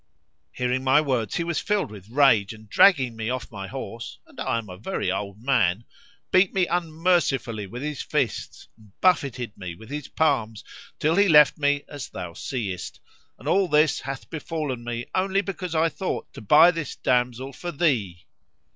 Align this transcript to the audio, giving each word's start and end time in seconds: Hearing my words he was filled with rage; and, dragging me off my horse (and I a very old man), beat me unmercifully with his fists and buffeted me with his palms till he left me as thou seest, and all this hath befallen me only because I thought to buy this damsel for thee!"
Hearing 0.53 0.83
my 0.83 0.99
words 0.99 1.35
he 1.35 1.43
was 1.43 1.59
filled 1.59 1.91
with 1.91 2.09
rage; 2.09 2.53
and, 2.53 2.67
dragging 2.67 3.15
me 3.15 3.29
off 3.29 3.51
my 3.51 3.67
horse 3.67 4.17
(and 4.25 4.39
I 4.39 4.59
a 4.67 4.75
very 4.75 5.11
old 5.11 5.43
man), 5.43 5.83
beat 6.31 6.55
me 6.55 6.65
unmercifully 6.65 7.67
with 7.67 7.83
his 7.83 8.01
fists 8.01 8.67
and 8.75 8.99
buffeted 8.99 9.55
me 9.55 9.75
with 9.75 9.91
his 9.91 10.07
palms 10.07 10.63
till 10.97 11.17
he 11.17 11.27
left 11.29 11.59
me 11.59 11.83
as 11.87 12.09
thou 12.09 12.33
seest, 12.33 12.99
and 13.37 13.47
all 13.47 13.67
this 13.67 13.99
hath 14.01 14.27
befallen 14.31 14.83
me 14.83 15.05
only 15.13 15.41
because 15.41 15.75
I 15.75 15.87
thought 15.89 16.33
to 16.33 16.41
buy 16.41 16.71
this 16.71 16.95
damsel 16.95 17.53
for 17.53 17.71
thee!" 17.71 18.25